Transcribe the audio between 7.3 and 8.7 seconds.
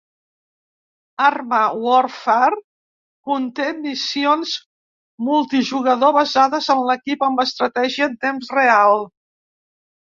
amb estratègia en temps